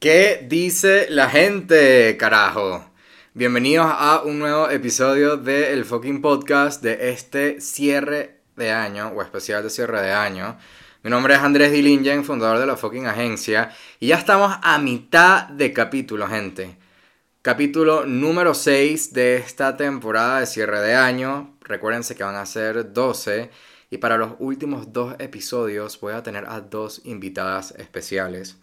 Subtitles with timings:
[0.00, 2.90] ¿Qué dice la gente, carajo?
[3.34, 9.20] Bienvenidos a un nuevo episodio del El Fucking Podcast de este cierre de año o
[9.20, 10.56] especial de cierre de año.
[11.02, 15.48] Mi nombre es Andrés Dilingen, fundador de la fucking agencia, y ya estamos a mitad
[15.48, 16.78] de capítulo, gente.
[17.42, 21.58] Capítulo número 6 de esta temporada de cierre de año.
[21.60, 23.50] Recuérdense que van a ser 12
[23.90, 28.56] y para los últimos dos episodios voy a tener a dos invitadas especiales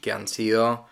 [0.00, 0.86] que han sido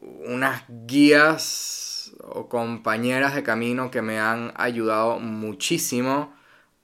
[0.00, 6.34] unas guías o compañeras de camino que me han ayudado muchísimo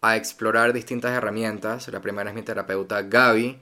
[0.00, 1.88] a explorar distintas herramientas.
[1.88, 3.60] La primera es mi terapeuta Gaby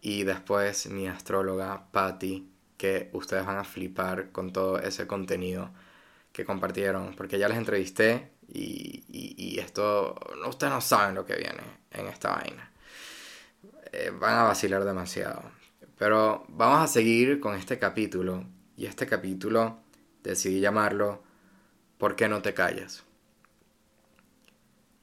[0.00, 5.70] y después mi astróloga Patty, que ustedes van a flipar con todo ese contenido
[6.32, 10.14] que compartieron, porque ya les entrevisté y, y, esto,
[10.46, 12.70] ustedes no saben lo que viene en esta vaina.
[13.92, 15.42] Eh, van a vacilar demasiado.
[15.98, 18.44] Pero vamos a seguir con este capítulo.
[18.76, 19.80] Y este capítulo
[20.22, 21.22] decidí llamarlo
[21.98, 23.02] ¿Por qué no te callas?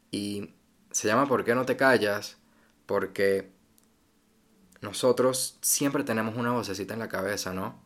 [0.09, 0.53] Y
[0.91, 2.37] se llama ¿Por qué no te callas?
[2.85, 3.51] Porque
[4.79, 7.77] nosotros siempre tenemos una vocecita en la cabeza, ¿no?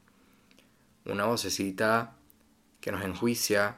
[1.05, 2.15] Una vocecita
[2.79, 3.77] que nos enjuicia,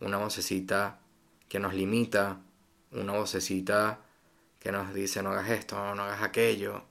[0.00, 0.98] una vocecita
[1.48, 2.40] que nos limita,
[2.90, 4.00] una vocecita
[4.58, 6.89] que nos dice no hagas esto, no hagas aquello,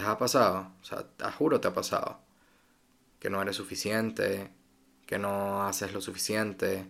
[0.00, 0.72] ¿Les ha pasado?
[0.80, 2.20] O sea, te juro te ha pasado.
[3.18, 4.50] Que no eres suficiente,
[5.04, 6.86] que no haces lo suficiente,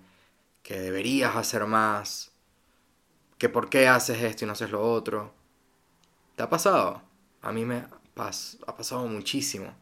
[0.63, 2.31] que deberías hacer más,
[3.37, 5.35] que por qué haces esto y no haces lo otro.
[6.37, 7.03] ¿Te ha pasado?
[7.43, 7.79] A mí me
[8.15, 9.75] ha pasado muchísimo.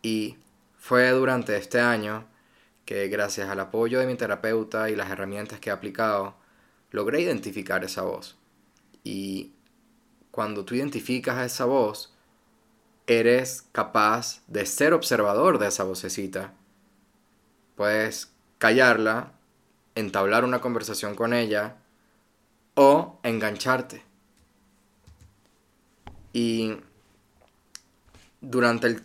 [0.00, 0.36] Y
[0.78, 2.24] fue durante este año
[2.84, 6.36] que gracias al apoyo de mi terapeuta y las herramientas que he aplicado,
[6.92, 8.36] logré identificar esa voz.
[9.02, 9.55] Y
[10.36, 12.12] cuando tú identificas a esa voz,
[13.06, 16.52] eres capaz de ser observador de esa vocecita.
[17.74, 19.32] Puedes callarla,
[19.94, 21.76] entablar una conversación con ella
[22.74, 24.02] o engancharte.
[26.34, 26.76] Y
[28.42, 29.00] durante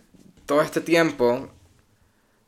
[0.46, 1.50] todo este tiempo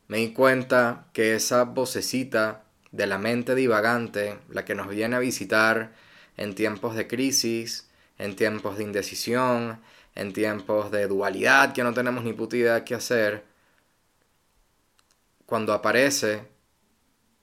[0.08, 5.20] me di cuenta que esa vocecita de la mente divagante, la que nos viene a
[5.20, 5.94] visitar
[6.36, 7.88] en tiempos de crisis,
[8.18, 9.80] en tiempos de indecisión,
[10.14, 13.44] en tiempos de dualidad que no tenemos ni puta idea qué hacer,
[15.46, 16.48] cuando aparece,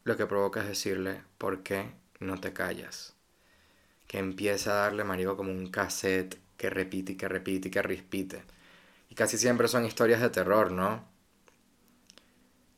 [0.04, 3.14] lo que provoca es decirle, ¿por qué no te callas?
[4.08, 7.82] Que empieza a darle marido como un cassette que repite y que repite y que
[7.82, 8.44] repite.
[9.10, 11.06] Y casi siempre son historias de terror, ¿no?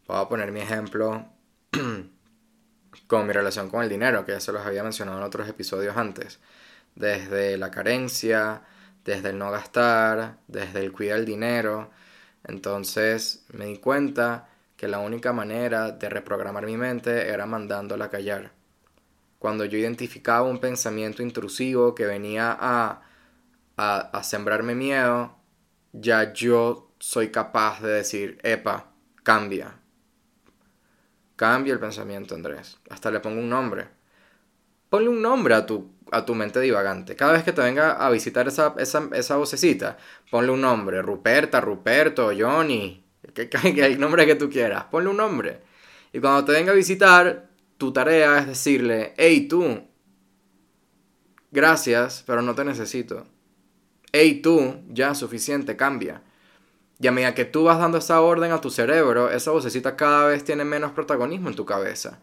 [0.08, 1.26] Voy a poner mi ejemplo
[3.08, 5.96] con mi relación con el dinero, que ya se los había mencionado en otros episodios
[5.96, 6.40] antes
[6.96, 8.64] desde la carencia,
[9.06, 11.92] desde el no gastar, desde el cuidar el dinero.
[12.44, 18.10] Entonces me di cuenta que la única manera de reprogramar mi mente era mandándola a
[18.10, 18.52] callar.
[19.40, 23.02] Cuando yo identificaba un pensamiento intrusivo que venía a,
[23.78, 25.36] a, a sembrarme miedo,
[25.92, 28.92] ya yo soy capaz de decir, epa,
[29.24, 29.80] cambia.
[31.36, 32.78] Cambia el pensamiento, Andrés.
[32.90, 33.88] Hasta le pongo un nombre.
[34.94, 37.16] Ponle un nombre a tu a tu mente divagante.
[37.16, 39.98] Cada vez que te venga a visitar esa, esa, esa vocecita,
[40.30, 41.02] ponle un nombre.
[41.02, 43.04] Ruperta, Ruperto, Johnny,
[43.34, 44.84] que, que, el nombre que tú quieras.
[44.92, 45.62] Ponle un nombre.
[46.12, 47.50] Y cuando te venga a visitar,
[47.80, 49.82] tu tarea es decirle, hey tú,
[51.50, 53.26] gracias, pero no te necesito.
[54.12, 56.22] Hey tú, ya suficiente, cambia.
[57.00, 60.28] Y a medida que tú vas dando esa orden a tu cerebro, esa vocecita cada
[60.28, 62.20] vez tiene menos protagonismo en tu cabeza.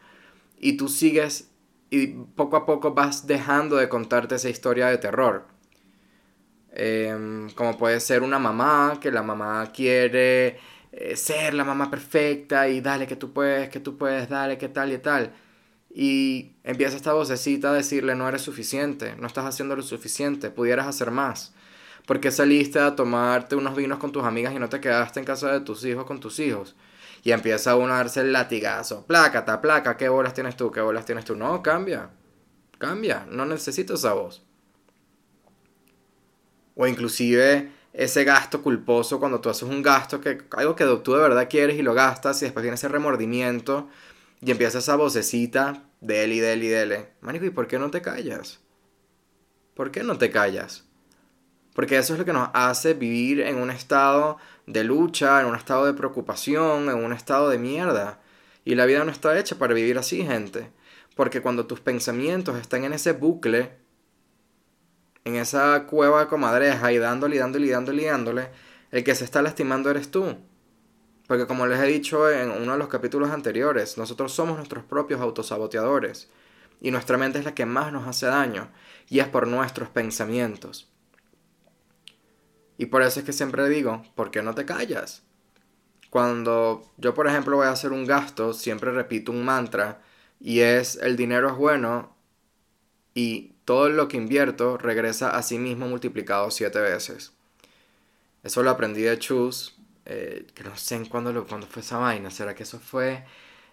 [0.56, 1.50] Y tú sigues
[1.91, 5.47] y poco a poco vas dejando de contarte esa historia de terror.
[6.73, 10.59] Em, como puede ser una mamá, que la mamá quiere
[10.93, 14.69] eh, ser la mamá perfecta y dale que tú puedes, que tú puedes, dale que
[14.69, 15.33] tal y tal.
[15.93, 20.87] Y empieza esta vocecita a decirle no eres suficiente, no estás haciendo lo suficiente, pudieras
[20.87, 21.55] hacer más.
[22.06, 25.53] Porque saliste a tomarte unos vinos con tus amigas y no te quedaste en casa
[25.53, 26.74] de tus hijos con tus hijos?
[27.22, 29.07] y empieza uno a darse el latigazo.
[29.07, 30.71] Plácata, placa, ¿qué bolas tienes tú?
[30.71, 31.36] ¿Qué bolas tienes tú?
[31.36, 32.10] No, cambia.
[32.78, 33.27] Cambia.
[33.30, 34.42] No necesito esa voz.
[36.74, 41.21] O inclusive ese gasto culposo cuando tú haces un gasto que algo que tú de
[41.21, 43.89] verdad quieres y lo gastas y después viene ese remordimiento
[44.41, 47.07] y empieza esa vocecita de él y de él y de él.
[47.21, 48.60] Manico, ¿y por qué no te callas?
[49.74, 50.84] ¿Por qué no te callas?
[51.75, 55.55] Porque eso es lo que nos hace vivir en un estado de lucha, en un
[55.55, 58.21] estado de preocupación, en un estado de mierda.
[58.65, 60.71] Y la vida no está hecha para vivir así, gente.
[61.15, 63.72] Porque cuando tus pensamientos están en ese bucle,
[65.25, 68.49] en esa cueva de comadreja y dándole dándole dándole dándole,
[68.91, 70.37] el que se está lastimando eres tú.
[71.27, 75.21] Porque como les he dicho en uno de los capítulos anteriores, nosotros somos nuestros propios
[75.21, 76.28] autosaboteadores.
[76.81, 78.69] Y nuestra mente es la que más nos hace daño.
[79.09, 80.91] Y es por nuestros pensamientos.
[82.80, 85.22] Y por eso es que siempre digo, ¿por qué no te callas?
[86.09, 90.00] Cuando yo, por ejemplo, voy a hacer un gasto, siempre repito un mantra
[90.41, 92.16] y es el dinero es bueno
[93.12, 97.34] y todo lo que invierto regresa a sí mismo multiplicado siete veces.
[98.42, 101.98] Eso lo aprendí de Chus eh, que no sé en cuándo, lo, cuándo fue esa
[101.98, 102.30] vaina.
[102.30, 103.26] ¿Será que eso fue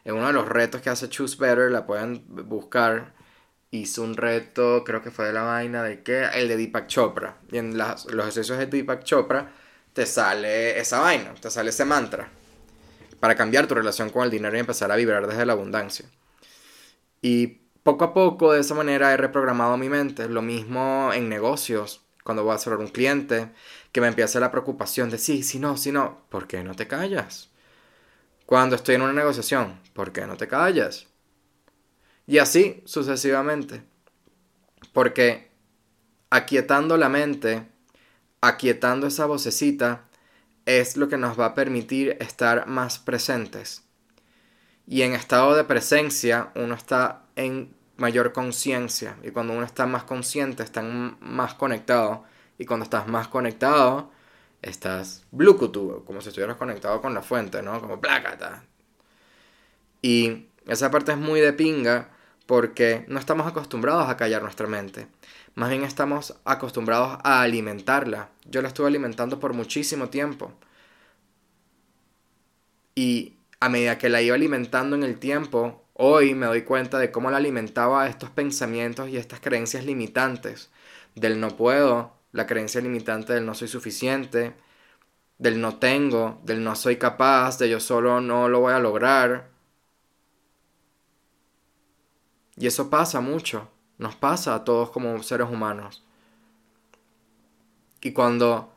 [0.04, 1.72] en uno de los retos que hace Choose Better?
[1.72, 3.14] La pueden buscar.
[3.72, 7.38] Hizo un reto, creo que fue de la vaina de que el de Deepak Chopra.
[7.52, 9.52] Y en los ejercicios de Deepak Chopra
[9.94, 12.30] te sale esa vaina, te sale ese mantra.
[13.20, 16.06] Para cambiar tu relación con el dinero y empezar a vibrar desde la abundancia.
[17.22, 17.48] Y
[17.84, 20.30] poco a poco, de esa manera, he reprogramado mi mente.
[20.30, 23.50] Lo mismo en negocios, cuando voy a cerrar un cliente
[23.92, 26.88] que me empiece la preocupación de sí, si no, si no, ¿por qué no te
[26.88, 27.50] callas?
[28.46, 31.08] Cuando estoy en una negociación, ¿por qué no te callas?
[32.28, 33.84] Y así sucesivamente.
[34.94, 35.50] Porque
[36.30, 37.68] aquietando la mente,
[38.42, 40.04] aquietando esa vocecita,
[40.66, 43.84] es lo que nos va a permitir estar más presentes.
[44.86, 49.18] Y en estado de presencia uno está en mayor conciencia.
[49.24, 52.26] Y cuando uno está más consciente, está más conectado
[52.58, 54.12] y cuando estás más conectado,
[54.62, 57.80] estás Bluetooth, como si estuvieras conectado con la fuente, ¿no?
[57.80, 58.64] Como plácata.
[60.02, 62.17] Y esa parte es muy de pinga
[62.48, 65.08] porque no estamos acostumbrados a callar nuestra mente.
[65.54, 68.30] Más bien estamos acostumbrados a alimentarla.
[68.50, 70.54] Yo la estuve alimentando por muchísimo tiempo.
[72.96, 77.12] Y a medida que la iba alimentando en el tiempo, hoy me doy cuenta de
[77.12, 80.70] cómo la alimentaba estos pensamientos y estas creencias limitantes.
[81.16, 84.54] Del no puedo, la creencia limitante del no soy suficiente,
[85.38, 89.50] del no tengo, del no soy capaz, de yo solo no lo voy a lograr.
[92.58, 96.04] Y eso pasa mucho, nos pasa a todos como seres humanos.
[98.02, 98.74] Y cuando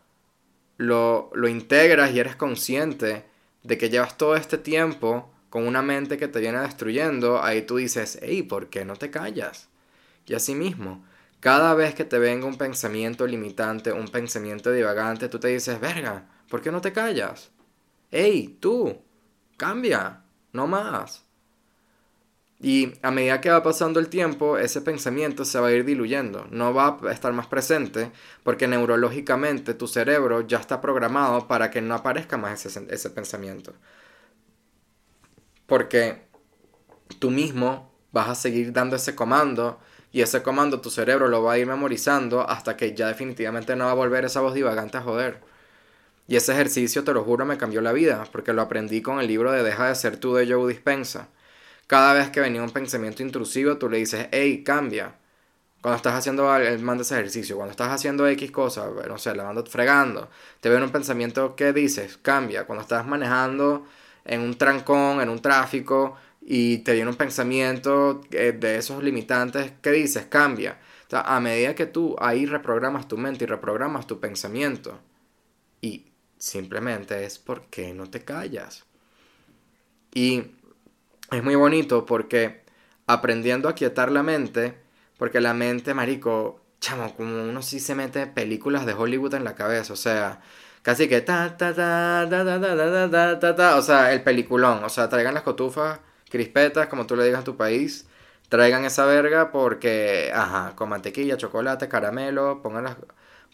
[0.77, 3.25] lo, lo integras y eres consciente
[3.63, 7.77] de que llevas todo este tiempo con una mente que te viene destruyendo, ahí tú
[7.77, 9.69] dices, hey, ¿por qué no te callas?
[10.27, 11.05] Y así mismo,
[11.41, 16.29] cada vez que te venga un pensamiento limitante, un pensamiento divagante, tú te dices, verga,
[16.49, 17.51] ¿por qué no te callas?
[18.11, 18.97] ¡Ey, tú!
[19.57, 20.23] ¡Cambia!
[20.53, 21.25] No más.
[22.63, 26.47] Y a medida que va pasando el tiempo, ese pensamiento se va a ir diluyendo,
[26.51, 28.13] no va a estar más presente
[28.43, 33.73] porque neurológicamente tu cerebro ya está programado para que no aparezca más ese, pensamiento.
[35.67, 36.27] Porque
[37.19, 39.81] tú mismo vas a seguir dando ese comando
[40.13, 43.87] y ese comando tu cerebro lo va a ir memorizando hasta que ya definitivamente no
[43.87, 45.41] va a volver esa voz divagante a joder.
[46.29, 49.27] Y ese ejercicio, te lo juro, me cambió la vida, porque lo aprendí con el
[49.29, 51.29] libro de Deja de ser tú de Joe Dispensa.
[51.91, 55.17] Cada vez que venía un pensamiento intrusivo, tú le dices, hey, cambia.
[55.83, 57.57] Cuando estás haciendo, él manda ese ejercicio.
[57.57, 61.73] Cuando estás haciendo X cosa, no sé, la mando fregando, te viene un pensamiento que
[61.73, 62.65] dices, cambia.
[62.65, 63.87] Cuando estás manejando
[64.25, 69.73] en un trancón, en un tráfico, y te viene un pensamiento eh, de esos limitantes
[69.83, 70.79] que dices, cambia.
[71.09, 75.01] O sea, a medida que tú ahí reprogramas tu mente y reprogramas tu pensamiento,
[75.81, 76.07] y
[76.39, 78.85] simplemente es porque no te callas.
[80.15, 80.53] Y
[81.31, 82.63] es muy bonito porque
[83.07, 84.75] aprendiendo a quietar la mente,
[85.19, 89.55] porque la mente, marico, chamo, como uno sí se mete películas de Hollywood en la
[89.55, 90.41] cabeza, o sea,
[90.83, 94.85] casi que ta ta ta ta ta ta ta ta ta, o sea, el peliculón,
[94.85, 98.07] o sea, traigan las cotufas crispetas, como tú le digas a tu país,
[98.49, 102.97] traigan esa verga porque, ajá, con mantequilla, chocolate, caramelo, pónganlas,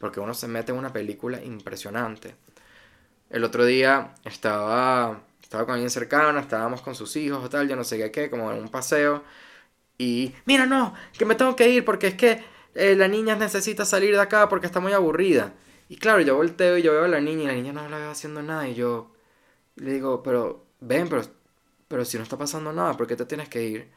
[0.00, 2.36] porque uno se mete en una película impresionante.
[3.30, 5.20] El otro día estaba,
[5.56, 8.30] estaba con alguien cercano, estábamos con sus hijos o tal, yo no sé qué, qué,
[8.30, 9.22] como en un paseo,
[9.98, 12.44] y, mira, no, que me tengo que ir porque es que
[12.74, 15.54] eh, la niña necesita salir de acá porque está muy aburrida.
[15.88, 17.98] Y claro, yo volteo y yo veo a la niña y la niña no la
[17.98, 19.12] veo haciendo nada y yo
[19.76, 21.22] le digo, pero ven, pero
[21.88, 23.92] pero si no está pasando nada, ¿por qué te tienes que ir?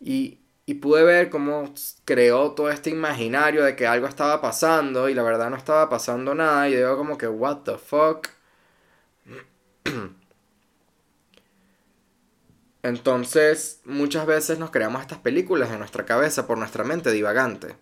[0.00, 1.72] Y, y pude ver cómo
[2.04, 6.34] creó todo este imaginario de que algo estaba pasando y la verdad no estaba pasando
[6.34, 8.28] nada y digo como que, what the fuck.
[12.84, 17.76] Entonces, muchas veces nos creamos estas películas en nuestra cabeza por nuestra mente divagante.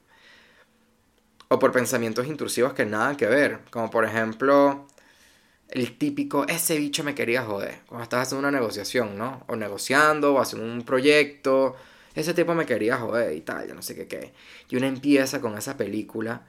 [1.49, 3.59] O por pensamientos intrusivos que nada que ver.
[3.73, 4.87] Como por ejemplo,
[5.68, 7.80] el típico, ese bicho me quería joder.
[7.88, 9.42] Cuando estás haciendo una negociación, ¿no?
[9.49, 11.75] O negociando, o haciendo un proyecto.
[12.14, 14.32] Ese tipo me quería joder y tal, yo no sé qué qué.
[14.68, 16.42] Y uno empieza con esa película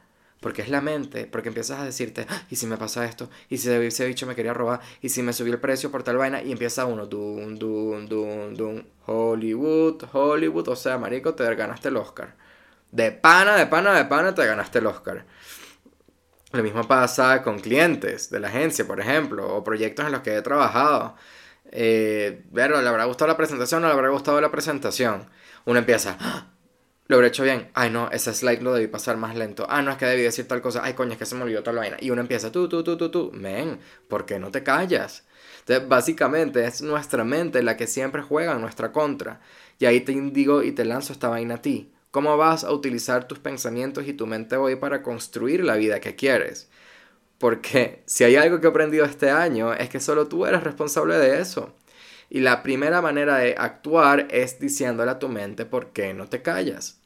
[0.43, 2.43] Porque es la mente, porque empiezas a decirte, ¡Ah!
[2.49, 3.29] ¿y si me pasa esto?
[3.49, 4.81] ¿Y si ese bicho me quería robar?
[5.01, 6.43] ¿Y si me subió el precio por tal vaina?
[6.43, 11.97] Y empieza uno, dun, dun, dun, dun, Hollywood, Hollywood, o sea, marico, te ganaste el
[11.97, 12.35] Oscar.
[12.91, 15.25] De pana, de pana, de pana, te ganaste el Oscar.
[16.51, 20.35] Lo mismo pasa con clientes de la agencia, por ejemplo, o proyectos en los que
[20.35, 21.15] he trabajado.
[21.71, 25.27] Eh, ¿le habrá gustado la presentación o no le habrá gustado la presentación?
[25.65, 26.52] Uno empieza, ¡Ah!
[27.07, 27.69] Lo habré hecho bien.
[27.73, 29.65] Ay, no, ese slide lo debí pasar más lento.
[29.69, 30.81] Ah, no, es que debí decir tal cosa.
[30.83, 31.97] Ay, coño, es que se me olvidó tal vaina.
[31.99, 33.31] Y uno empieza, tú, tú, tú, tú, tú.
[33.33, 35.25] Men, ¿por qué no te callas?
[35.59, 39.41] Entonces, básicamente es nuestra mente la que siempre juega en nuestra contra.
[39.79, 41.91] Y ahí te indigo y te lanzo esta vaina a ti.
[42.11, 46.15] ¿Cómo vas a utilizar tus pensamientos y tu mente hoy para construir la vida que
[46.15, 46.69] quieres?
[47.37, 51.17] Porque si hay algo que he aprendido este año es que solo tú eres responsable
[51.17, 51.73] de eso.
[52.33, 56.41] Y la primera manera de actuar es diciéndole a tu mente por qué no te
[56.41, 56.99] callas.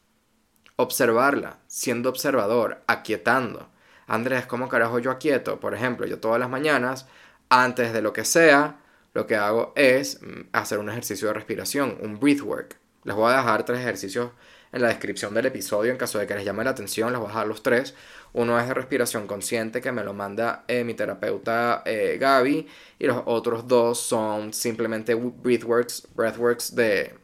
[0.76, 3.68] Observarla, siendo observador, aquietando.
[4.06, 5.60] Andrés, ¿cómo carajo yo aquieto?
[5.60, 7.06] Por ejemplo, yo todas las mañanas,
[7.50, 8.78] antes de lo que sea,
[9.12, 12.78] lo que hago es mm, hacer un ejercicio de respiración, un breath work.
[13.04, 14.30] Les voy a dejar tres ejercicios
[14.72, 17.26] en la descripción del episodio en caso de que les llame la atención, les voy
[17.26, 17.94] a dejar los tres.
[18.32, 22.66] Uno es de respiración consciente que me lo manda eh, mi terapeuta eh, Gaby
[22.98, 27.14] y los otros dos son simplemente breathworks, breathworks de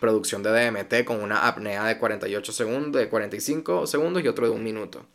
[0.00, 4.52] producción de DMT con una apnea de 48 segundos, de 45 segundos y otro de
[4.52, 5.06] un minuto.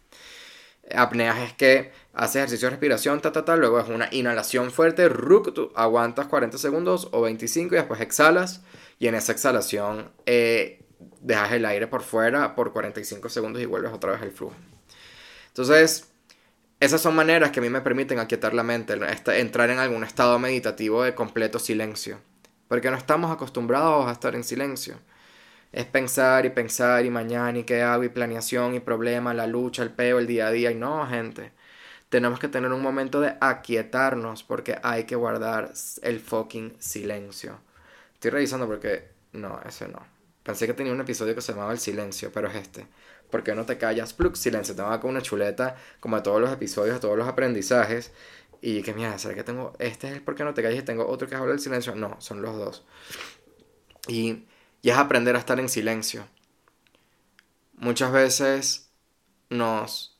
[0.95, 5.07] Apneas es que hace ejercicio de respiración, ta, ta, ta, luego es una inhalación fuerte,
[5.07, 8.61] ruk, tú aguantas 40 segundos o 25 y después exhalas
[8.97, 10.81] y en esa exhalación eh,
[11.21, 14.55] dejas el aire por fuera por 45 segundos y vuelves otra vez al flujo.
[15.47, 16.09] Entonces,
[16.79, 18.97] esas son maneras que a mí me permiten aquietar la mente,
[19.37, 22.19] entrar en algún estado meditativo de completo silencio.
[22.69, 24.97] Porque no estamos acostumbrados a estar en silencio.
[25.71, 29.83] Es pensar y pensar y mañana y qué hago y planeación y problema, la lucha,
[29.83, 30.71] el peo, el día a día.
[30.71, 31.51] Y no, gente.
[32.09, 37.59] Tenemos que tener un momento de aquietarnos porque hay que guardar el fucking silencio.
[38.13, 40.18] Estoy revisando porque no, ese no.
[40.49, 42.87] Pensé que tenía un episodio que se llamaba El Silencio, pero es este.
[43.29, 44.13] ¿Por qué no te callas?
[44.13, 44.75] Plug, silencio.
[44.75, 48.11] Te con una chuleta, como a todos los episodios, a todos los aprendizajes.
[48.59, 49.73] Y que mira, ¿será que tengo.
[49.77, 51.93] Este es el por qué no te callas y tengo otro que habla del silencio?
[51.93, 52.83] No, son los dos.
[54.07, 54.47] Y,
[54.81, 56.25] y es aprender a estar en silencio.
[57.73, 58.89] Muchas veces
[59.51, 60.19] nos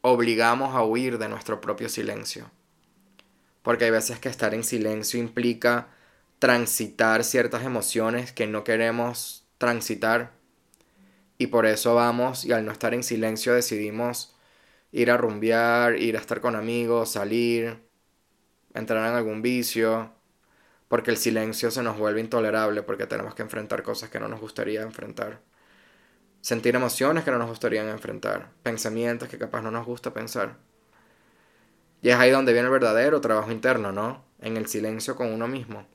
[0.00, 2.52] obligamos a huir de nuestro propio silencio.
[3.64, 5.88] Porque hay veces que estar en silencio implica
[6.38, 10.32] transitar ciertas emociones que no queremos transitar.
[11.36, 14.36] Y por eso vamos y al no estar en silencio decidimos
[14.92, 17.78] ir a rumbear, ir a estar con amigos, salir,
[18.74, 20.12] entrar en algún vicio,
[20.88, 24.40] porque el silencio se nos vuelve intolerable porque tenemos que enfrentar cosas que no nos
[24.40, 25.40] gustaría enfrentar.
[26.40, 30.56] Sentir emociones que no nos gustaría enfrentar, pensamientos que capaz no nos gusta pensar.
[32.00, 34.24] Y es ahí donde viene el verdadero trabajo interno, ¿no?
[34.40, 35.86] En el silencio con uno mismo.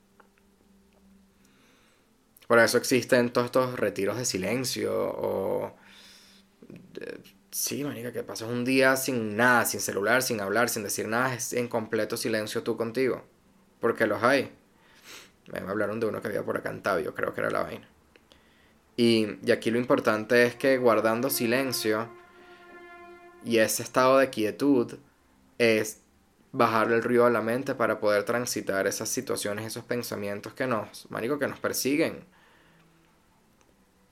[2.48, 5.76] Por eso existen todos estos retiros de silencio o...
[7.52, 11.36] Sí, manica, que pasas un día sin nada, sin celular, sin hablar, sin decir nada,
[11.36, 13.24] es en completo silencio tú contigo.
[13.80, 14.52] Porque los hay.
[15.52, 17.88] Me hablaron de uno que había por acá en Tabio, creo que era la vaina.
[18.98, 22.10] Y, y aquí lo importante es que guardando silencio
[23.46, 24.98] y ese estado de quietud
[25.58, 26.02] es
[26.53, 31.10] bajarle el ruido a la mente para poder transitar esas situaciones, esos pensamientos que nos,
[31.12, 32.24] marico, que nos persiguen.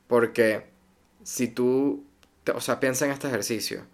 [0.08, 0.66] Porque
[1.24, 2.04] si tú,
[2.54, 3.86] o sea, piensa en este ejercicio.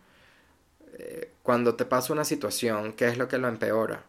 [0.93, 4.05] Eh, cuando te pasa una situación, ¿qué es lo que lo empeora?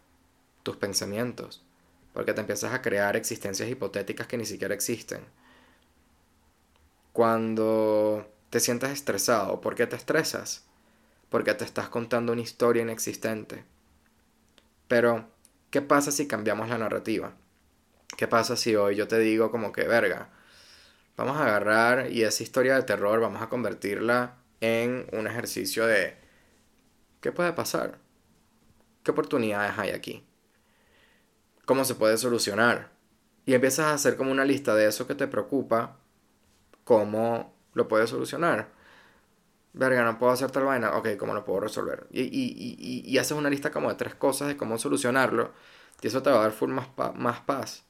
[0.63, 1.65] Tus pensamientos.
[2.15, 5.21] Porque te empiezas a crear existencias hipotéticas que ni siquiera existen.
[7.13, 10.65] Cuando te sientes estresado, ¿por qué te estresas?
[11.29, 13.65] Porque te estás contando una historia inexistente.
[14.89, 15.29] Pero,
[15.71, 17.35] ¿qué pasa si cambiamos la narrativa?
[18.17, 20.31] ¿Qué pasa si hoy yo te digo como que, verga,
[21.19, 26.17] Vamos a agarrar y esa historia de terror vamos a convertirla en un ejercicio de
[27.21, 27.99] ¿qué puede pasar?
[29.03, 30.25] ¿Qué oportunidades hay aquí?
[31.65, 32.91] ¿Cómo se puede solucionar?
[33.47, 35.97] Y empiezas a hacer como una lista de eso que te preocupa,
[36.85, 38.69] cómo lo puedes solucionar.
[39.73, 40.97] Verga, no puedo hacer tal vaina.
[40.97, 42.07] Ok, ¿cómo lo puedo resolver?
[42.11, 45.53] Y, y, y, haces una lista como de tres cosas de cómo solucionarlo.
[46.03, 47.85] Y eso te va a dar full más, más paz.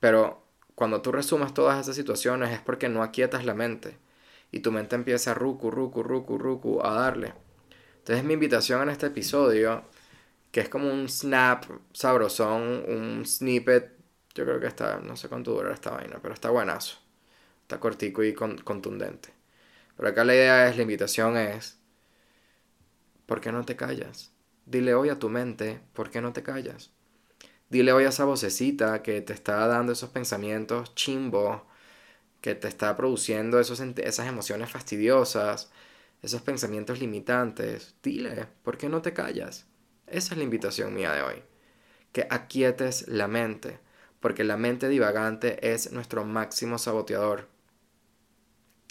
[0.00, 0.42] Pero
[0.74, 3.98] cuando tú resumas todas esas situaciones es porque no aquietas la mente
[4.52, 7.34] y tu mente empieza a ruku, ruku, ruku, ruku a darle.
[7.98, 9.84] Entonces mi invitación en este episodio,
[10.52, 13.92] que es como un snap sabrosón, un snippet,
[14.34, 16.98] yo creo que está, no sé cuánto dura esta vaina, pero está buenazo.
[17.62, 19.30] Está cortico y contundente.
[19.96, 21.78] Pero acá la idea es, la invitación es,
[23.26, 24.32] ¿por qué no te callas?
[24.66, 26.90] Dile hoy a tu mente, ¿por qué no te callas?
[27.68, 31.62] Dile hoy a esa vocecita que te está dando esos pensamientos chimbos,
[32.40, 35.70] que te está produciendo esos, esas emociones fastidiosas,
[36.22, 37.94] esos pensamientos limitantes.
[38.02, 39.66] Dile, ¿por qué no te callas?
[40.06, 41.42] Esa es la invitación mía de hoy.
[42.12, 43.78] Que aquietes la mente,
[44.20, 47.48] porque la mente divagante es nuestro máximo saboteador.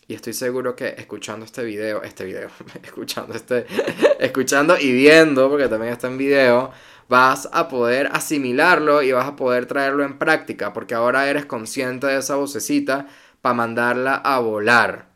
[0.08, 2.50] Y estoy seguro que escuchando este video, este video,
[2.84, 3.66] escuchando este,
[4.20, 6.72] escuchando y viendo, porque también está en video,
[7.08, 12.08] vas a poder asimilarlo y vas a poder traerlo en práctica, porque ahora eres consciente
[12.08, 13.08] de esa vocecita
[13.42, 15.08] para mandarla a volar.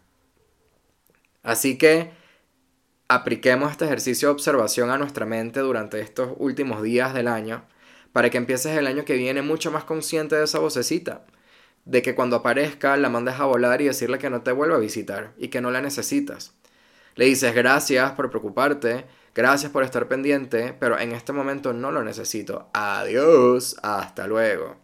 [1.44, 2.12] Así que
[3.10, 7.65] apliquemos este ejercicio de observación a nuestra mente durante estos últimos días del año,
[8.13, 11.25] para que empieces el año que viene mucho más consciente de esa vocecita
[11.88, 14.79] de que cuando aparezca la mandes a volar y decirle que no te vuelva a
[14.79, 16.53] visitar y que no la necesitas.
[17.15, 22.03] Le dices gracias por preocuparte, gracias por estar pendiente, pero en este momento no lo
[22.03, 22.70] necesito.
[22.74, 24.75] Adiós, hasta luego.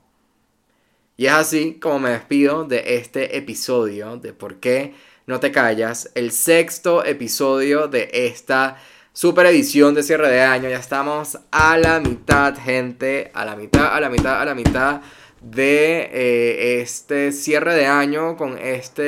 [1.18, 4.96] Y es así como me despido de este episodio de por qué
[5.28, 8.78] no te callas, el sexto episodio de esta
[9.12, 10.70] super edición de cierre de año.
[10.70, 15.02] Ya estamos a la mitad, gente, a la mitad, a la mitad, a la mitad
[15.44, 19.04] de eh, este cierre de año con esta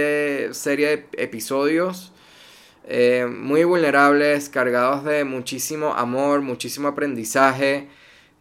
[0.54, 2.12] serie de episodios
[2.88, 7.88] eh, muy vulnerables, cargados de muchísimo amor, muchísimo aprendizaje,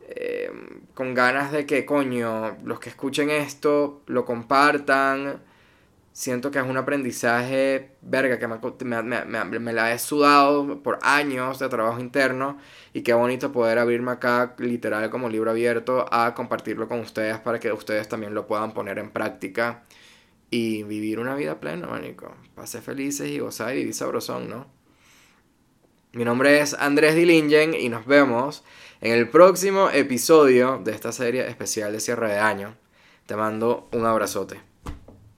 [0.09, 0.51] eh,
[0.93, 5.41] con ganas de que, coño, los que escuchen esto lo compartan
[6.15, 11.59] siento que es un aprendizaje, verga, que me, me, me, la he sudado por años
[11.59, 12.57] de trabajo interno
[12.93, 17.59] y qué bonito poder abrirme acá literal como libro abierto a compartirlo con ustedes para
[17.59, 19.83] que ustedes también lo puedan poner en práctica
[20.51, 22.33] y vivir una vida plena, manico.
[22.55, 24.67] Pase felices y gozar y vivir sabrosón, ¿no?
[26.13, 28.63] Mi nombre es Andrés Dilingen y nos vemos
[29.01, 32.77] en el próximo episodio de esta serie especial de cierre de año.
[33.27, 34.74] Te mando un abrazote.